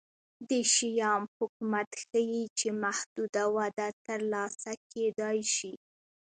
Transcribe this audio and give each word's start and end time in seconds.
د 0.49 0.51
شیام 0.73 1.23
حکومت 1.37 1.89
ښيي 2.03 2.43
چې 2.57 2.67
محدوده 2.83 3.43
وده 3.55 3.87
ترلاسه 4.05 4.71
کېدای 4.91 5.39
شي 5.55 5.73